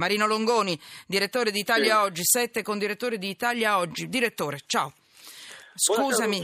Marino 0.00 0.26
Longoni, 0.26 0.80
direttore 1.06 1.50
di 1.50 1.58
Italia 1.58 2.00
sì. 2.00 2.06
Oggi, 2.06 2.22
sette 2.24 2.62
con 2.62 2.78
direttore 2.78 3.18
di 3.18 3.28
Italia 3.28 3.76
Oggi. 3.76 4.08
Direttore, 4.08 4.60
ciao. 4.64 4.94
Scusami, 5.74 6.40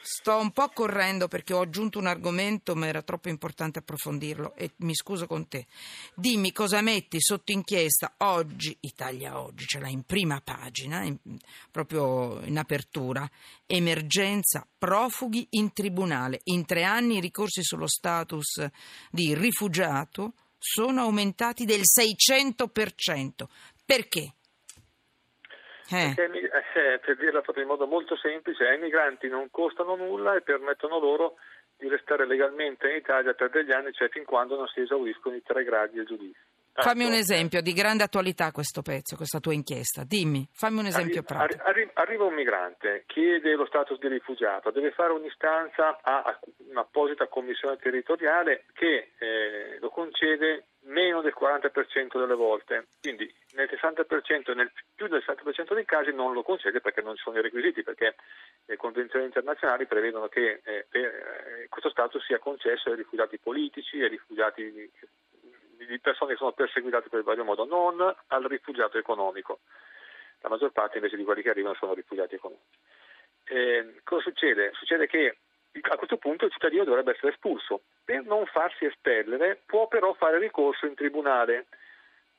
sto 0.00 0.36
un 0.36 0.52
po' 0.52 0.68
correndo 0.68 1.26
perché 1.26 1.52
ho 1.52 1.60
aggiunto 1.60 1.98
un 1.98 2.06
argomento, 2.06 2.76
ma 2.76 2.86
era 2.86 3.02
troppo 3.02 3.28
importante 3.28 3.80
approfondirlo 3.80 4.54
e 4.54 4.74
mi 4.76 4.94
scuso 4.94 5.26
con 5.26 5.48
te. 5.48 5.66
Dimmi 6.14 6.52
cosa 6.52 6.80
metti 6.82 7.16
sotto 7.20 7.50
inchiesta 7.50 8.14
oggi, 8.18 8.76
Italia 8.78 9.40
Oggi, 9.40 9.66
ce 9.66 9.80
l'hai 9.80 9.92
in 9.92 10.04
prima 10.04 10.40
pagina, 10.40 11.02
in, 11.02 11.18
proprio 11.68 12.40
in 12.44 12.58
apertura. 12.58 13.28
Emergenza 13.66 14.64
profughi 14.78 15.48
in 15.50 15.72
tribunale. 15.72 16.42
In 16.44 16.64
tre 16.64 16.84
anni 16.84 17.16
i 17.16 17.20
ricorsi 17.20 17.64
sullo 17.64 17.88
status 17.88 18.64
di 19.10 19.34
rifugiato 19.34 20.34
sono 20.60 21.00
aumentati 21.00 21.64
del 21.64 21.80
600%. 21.80 23.48
Perché? 23.84 24.34
Eh. 25.90 26.12
Perché, 26.14 26.50
eh, 26.74 26.98
per 27.00 27.16
dirla 27.16 27.40
proprio 27.40 27.64
in 27.64 27.70
modo 27.70 27.86
molto 27.86 28.16
semplice, 28.16 28.64
ai 28.64 28.78
migranti 28.78 29.26
non 29.28 29.50
costano 29.50 29.96
nulla 29.96 30.36
e 30.36 30.42
permettono 30.42 31.00
loro 31.00 31.34
di 31.76 31.88
restare 31.88 32.26
legalmente 32.26 32.88
in 32.90 32.96
Italia 32.96 33.32
per 33.32 33.50
degli 33.50 33.72
anni, 33.72 33.92
cioè 33.92 34.08
fin 34.10 34.24
quando 34.24 34.56
non 34.56 34.68
si 34.68 34.80
esauriscono 34.80 35.34
i 35.34 35.42
tre 35.42 35.64
gradi 35.64 35.96
del 35.96 36.06
giudizio. 36.06 36.49
Fammi 36.72 37.04
un 37.04 37.12
esempio 37.12 37.60
di 37.60 37.72
grande 37.72 38.04
attualità 38.04 38.52
questo 38.52 38.80
pezzo, 38.80 39.16
questa 39.16 39.40
tua 39.40 39.52
inchiesta. 39.52 40.04
Dimmi, 40.04 40.48
fammi 40.52 40.78
un 40.78 40.86
esempio 40.86 41.22
Arri- 41.26 41.26
pratico. 41.26 41.62
Arri- 41.64 41.90
arriva 41.94 42.24
un 42.24 42.34
migrante, 42.34 43.04
chiede 43.06 43.54
lo 43.54 43.66
status 43.66 43.98
di 43.98 44.08
rifugiato, 44.08 44.70
deve 44.70 44.92
fare 44.92 45.12
un'istanza 45.12 45.98
a 46.00 46.38
un'apposita 46.68 47.26
commissione 47.28 47.76
territoriale 47.76 48.64
che 48.72 49.12
eh, 49.18 49.78
lo 49.80 49.90
concede 49.90 50.66
meno 50.82 51.20
del 51.20 51.34
40% 51.38 52.18
delle 52.18 52.34
volte, 52.34 52.86
quindi 53.00 53.32
nel 53.52 53.68
60%, 53.70 54.54
nel 54.54 54.72
più 54.94 55.08
del 55.08 55.22
60% 55.26 55.74
dei 55.74 55.84
casi 55.84 56.12
non 56.12 56.32
lo 56.32 56.42
concede 56.42 56.80
perché 56.80 57.02
non 57.02 57.16
ci 57.16 57.22
sono 57.22 57.38
i 57.38 57.42
requisiti, 57.42 57.82
perché 57.82 58.14
le 58.64 58.76
convenzioni 58.76 59.26
internazionali 59.26 59.86
prevedono 59.86 60.28
che 60.28 60.60
eh, 60.64 60.86
per, 60.88 61.04
eh, 61.04 61.66
questo 61.68 61.90
status 61.90 62.24
sia 62.24 62.38
concesso 62.38 62.88
ai 62.88 62.96
rifugiati 62.96 63.38
politici, 63.38 64.00
ai 64.00 64.08
rifugiati 64.08 64.90
di 65.86 65.98
persone 65.98 66.32
che 66.32 66.38
sono 66.38 66.52
perseguitate 66.52 67.08
per 67.08 67.20
il 67.20 67.24
vario 67.24 67.44
modo, 67.44 67.64
non 67.64 68.00
al 68.00 68.44
rifugiato 68.44 68.98
economico. 68.98 69.60
La 70.40 70.48
maggior 70.48 70.72
parte 70.72 70.96
invece 70.96 71.16
di 71.16 71.24
quelli 71.24 71.42
che 71.42 71.50
arrivano 71.50 71.74
sono 71.74 71.94
rifugiati 71.94 72.34
economici. 72.34 72.78
Eh, 73.44 74.00
cosa 74.04 74.22
succede? 74.22 74.70
Succede 74.74 75.06
che 75.06 75.36
a 75.82 75.96
questo 75.96 76.16
punto 76.16 76.46
il 76.46 76.52
cittadino 76.52 76.84
dovrebbe 76.84 77.12
essere 77.12 77.32
espulso. 77.32 77.82
Per 78.04 78.22
non 78.24 78.46
farsi 78.46 78.84
espellere 78.84 79.62
può 79.66 79.86
però 79.88 80.14
fare 80.14 80.38
ricorso 80.38 80.86
in 80.86 80.94
tribunale. 80.94 81.66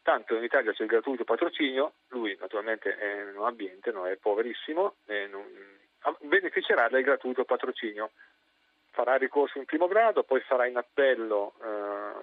Tanto 0.02 0.36
in 0.36 0.44
Italia 0.44 0.74
c'è 0.74 0.82
il 0.84 0.90
gratuito 0.90 1.24
patrocinio, 1.24 1.94
lui 2.08 2.36
naturalmente 2.40 2.98
è 2.98 3.32
non 3.34 3.46
ambiente, 3.46 3.92
non 3.92 4.08
è 4.08 4.16
poverissimo, 4.16 4.96
non, 5.30 5.46
beneficerà 6.22 6.90
del 6.90 7.04
gratuito 7.04 7.44
patrocinio 7.44 8.12
farà 8.92 9.16
ricorso 9.16 9.58
in 9.58 9.66
primo 9.66 9.88
grado, 9.88 10.24
poi 10.24 10.42
farà 10.42 10.68
in 10.68 10.78
appello 10.78 11.54
eh, 11.62 11.66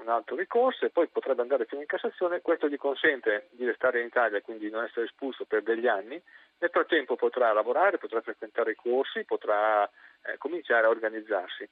un 0.01 0.09
altro 0.09 0.37
ricorso 0.37 0.85
e 0.85 0.91
poi 0.91 1.09
potrebbe 1.09 1.43
andare 1.43 1.65
fino 1.65 1.81
in 1.81 1.87
Cassazione. 1.87 2.41
Questo 2.41 2.69
gli 2.69 2.77
consente 2.77 3.49
di 3.51 3.65
restare 3.65 4.01
in 4.01 4.07
Italia 4.07 4.41
quindi 4.41 4.71
non 4.71 4.85
essere 4.85 5.07
espulso 5.07 5.45
per 5.45 5.63
degli 5.63 5.87
anni. 5.87 6.21
Nel 6.59 6.71
frattempo 6.71 7.17
potrà 7.17 7.53
lavorare, 7.53 7.99
potrà 7.99 8.21
frequentare 8.21 8.73
i 8.73 8.77
corsi, 8.77 9.25
potrà 9.25 9.85
eh, 9.85 10.37
cominciare 10.39 10.87
a 10.87 10.91
organizzarsi. 10.91 11.69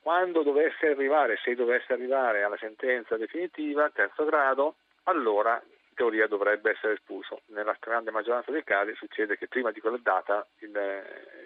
Quando 0.00 0.42
dovesse 0.42 0.88
arrivare, 0.88 1.38
se 1.42 1.54
dovesse 1.54 1.92
arrivare 1.92 2.42
alla 2.42 2.56
sentenza 2.56 3.16
definitiva, 3.16 3.90
terzo 3.90 4.24
grado, 4.24 4.76
allora 5.04 5.60
in 5.62 5.94
teoria 5.94 6.26
dovrebbe 6.26 6.70
essere 6.70 6.94
espulso. 6.94 7.42
Nella 7.46 7.76
grande 7.78 8.10
maggioranza 8.10 8.50
dei 8.52 8.64
casi 8.64 8.94
succede 8.94 9.36
che 9.36 9.48
prima 9.48 9.70
di 9.70 9.80
quella 9.80 9.98
data 10.00 10.46
il, 10.60 10.70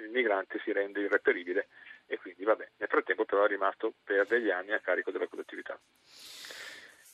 il 0.05 0.11
migrante 0.11 0.61
si 0.63 0.71
rende 0.71 1.01
irreperibile 1.01 1.67
e 2.13 2.19
quindi 2.19 2.45
vabbè, 2.45 2.69
nel 2.77 2.89
frattempo 2.89 3.25
però 3.25 3.45
è 3.45 3.49
rimasto 3.49 3.95
per 4.05 4.27
degli 4.27 4.51
anni 4.51 4.73
a 4.73 4.81
carico 4.81 5.11
della 5.11 5.27
collettività. 5.27 5.79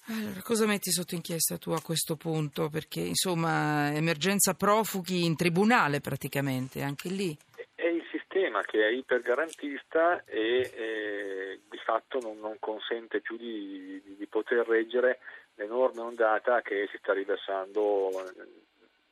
Allora, 0.09 0.41
cosa 0.43 0.67
metti 0.67 0.91
sotto 0.91 1.15
inchiesta 1.15 1.57
tu 1.57 1.71
a 1.71 1.81
questo 1.81 2.17
punto? 2.17 2.69
Perché 2.69 2.99
insomma, 2.99 3.95
emergenza 3.95 4.55
profughi 4.55 5.25
in 5.25 5.37
tribunale 5.37 6.01
praticamente, 6.01 6.83
anche 6.83 7.11
lì. 7.11 7.37
È 7.75 7.87
il 7.87 8.03
sistema 8.11 8.63
che 8.63 8.89
è 8.89 8.91
ipergarantista 8.91 10.25
e 10.25 10.73
eh, 10.75 11.61
di 11.69 11.79
fatto 11.85 12.19
non, 12.21 12.41
non, 12.41 12.57
consente 12.59 13.21
più 13.21 13.37
di, 13.37 14.03
di, 14.05 14.17
di 14.17 14.27
poter 14.27 14.67
reggere 14.67 15.21
l'enorme 15.55 16.01
ondata 16.01 16.61
che 16.63 16.89
si 16.91 16.99
sta 16.99 17.13
riversando 17.13 18.11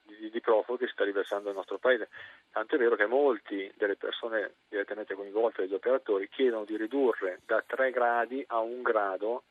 di, 0.07 0.31
di 0.31 0.41
profughi 0.41 0.87
sta 0.89 1.05
riversando 1.05 1.47
nel 1.47 1.57
nostro 1.57 1.79
paese. 1.79 2.09
Tanto 2.51 2.75
è 2.75 2.79
vero 2.79 2.97
che 2.97 3.07
molti 3.07 3.71
delle 3.77 3.97
persone 3.97 4.55
direttamente 4.69 5.15
coinvolte, 5.15 5.63
degli 5.63 5.75
operatori, 5.75 6.29
chiedono 6.29 6.65
di 6.65 6.77
ridurre 6.77 7.41
da 7.45 7.63
3 7.67 7.91
gradi 7.91 8.45
a 8.49 8.61
1 8.61 8.83
grado 8.83 9.45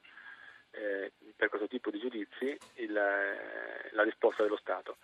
eh, 0.71 1.11
per 1.35 1.49
questo 1.49 1.67
tipo 1.67 1.91
di 1.91 1.99
giudizi 1.99 2.57
il, 2.75 2.93
la 2.93 4.03
risposta 4.03 4.43
dello 4.43 4.57
Stato. 4.57 4.97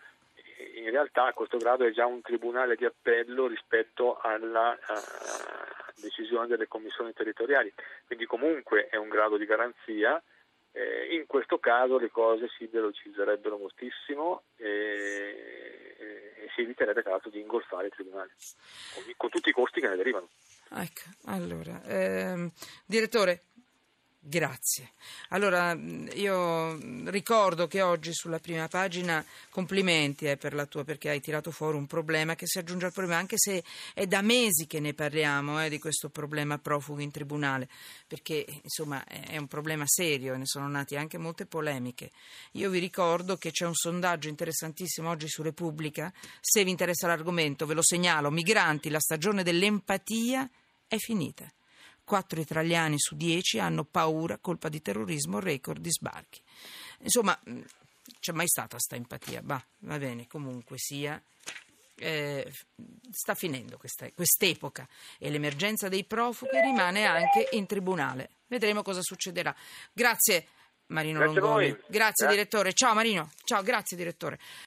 In 0.76 0.90
realtà 0.90 1.32
questo 1.34 1.58
grado 1.58 1.86
è 1.86 1.92
già 1.92 2.06
un 2.06 2.22
tribunale 2.22 2.76
di 2.76 2.86
appello 2.86 3.48
rispetto 3.48 4.20
alla 4.20 4.72
uh, 4.72 6.02
decisione 6.02 6.48
delle 6.48 6.68
commissioni 6.68 7.14
territoriali, 7.14 7.74
quindi 8.06 8.26
comunque 8.26 8.88
è 8.88 8.96
un 8.96 9.10
grado 9.10 9.38
di 9.38 9.46
garanzia 9.46 10.22
eh, 10.74 11.16
in 11.16 11.26
questo 11.26 11.60
caso 11.60 11.98
le 11.98 12.10
cose 12.10 12.48
si 12.58 12.66
velocizzerebbero 12.66 13.58
moltissimo 13.58 14.44
e, 14.56 14.68
e, 14.68 14.70
e 14.70 14.91
si 16.62 16.64
eviterebbe 16.64 17.02
tra 17.02 17.12
l'altro 17.12 17.30
di 17.30 17.40
ingolfare 17.40 17.88
i 17.88 17.90
tribunali, 17.90 18.30
con, 18.94 19.04
con, 19.18 19.30
tutti 19.30 19.50
i 19.50 19.54
costi 19.54 19.82
che 19.82 19.88
ne 19.88 19.96
derivano. 19.96 20.30
Ecco, 20.70 21.02
allora, 21.26 21.82
ehm, 21.84 22.52
direttore, 22.86 23.44
Grazie. 24.24 24.92
Allora, 25.30 25.74
io 25.74 26.78
ricordo 27.10 27.66
che 27.66 27.82
oggi 27.82 28.14
sulla 28.14 28.38
prima 28.38 28.68
pagina 28.68 29.26
complimenti 29.50 30.26
eh, 30.26 30.38
per 30.38 30.54
la 30.54 30.68
tua, 30.68 30.84
perché 30.84 31.10
hai 31.10 31.20
tirato 31.20 31.50
fuori 31.50 31.76
un 31.76 31.88
problema 31.88 32.36
che 32.36 32.46
si 32.46 32.60
aggiunge 32.60 32.86
al 32.86 32.94
problema, 32.94 33.18
anche 33.18 33.40
se 33.40 33.64
è 33.96 34.06
da 34.06 34.22
mesi 34.22 34.68
che 34.68 34.80
ne 34.80 34.94
parliamo 34.94 35.64
eh, 35.64 35.70
di 35.70 35.80
questo 35.80 36.10
problema 36.10 36.60
profughi 36.60 37.02
in 37.02 37.10
tribunale, 37.10 37.68
perché 38.06 38.46
insomma 38.62 39.04
è 39.06 39.38
un 39.38 39.48
problema 39.48 39.86
serio, 39.88 40.38
ne 40.38 40.46
sono 40.46 40.68
nate 40.68 40.98
anche 40.98 41.18
molte 41.18 41.48
polemiche. 41.48 42.12
Io 42.52 42.70
vi 42.70 42.78
ricordo 42.78 43.38
che 43.38 43.50
c'è 43.50 43.66
un 43.66 43.74
sondaggio 43.74 44.30
interessantissimo 44.30 45.10
oggi 45.10 45.28
su 45.28 45.42
Repubblica, 45.42 46.14
se 46.40 46.64
vi 46.64 46.70
interessa 46.70 47.08
l'argomento 47.08 47.66
ve 47.66 47.74
lo 47.74 47.84
segnalo, 47.84 48.30
migranti, 48.30 48.92
la 48.92 49.00
stagione 49.00 49.42
dell'empatia 49.42 50.48
è 50.88 50.98
finita. 50.98 51.52
4 52.12 52.42
italiani 52.42 52.96
su 53.00 53.16
10 53.16 53.60
hanno 53.60 53.86
paura, 53.86 54.38
colpa 54.38 54.68
di 54.68 54.82
terrorismo, 54.82 55.40
record 55.40 55.80
di 55.80 55.90
sbarchi. 55.90 56.42
Insomma, 57.04 57.40
mm, 57.50 57.62
c'è 58.20 58.34
mai 58.34 58.50
stata 58.50 58.78
sta 58.80 58.98
empatia? 58.98 59.42
Bah, 59.42 59.64
va 59.80 59.98
bene, 59.98 60.28
comunque 60.28 60.78
sia. 60.78 61.22
Eh, 61.96 62.52
sta 63.12 63.34
finendo 63.34 63.78
questa, 63.78 64.12
quest'epoca 64.12 64.86
e 65.20 65.30
l'emergenza 65.30 65.88
dei 65.88 66.04
profughi 66.04 66.60
rimane 66.60 67.06
anche 67.06 67.48
in 67.52 67.66
tribunale. 67.66 68.32
Vedremo 68.48 68.82
cosa 68.82 69.02
succederà. 69.02 69.56
Grazie 69.94 70.48
Marino 70.88 71.20
grazie 71.20 71.40
Longoni. 71.40 71.68
Grazie, 71.70 71.88
grazie 71.88 72.28
direttore. 72.28 72.74
Ciao 72.74 72.94
Marino. 72.94 73.32
Ciao, 73.46 73.64
grazie 73.64 73.96
direttore. 73.96 74.38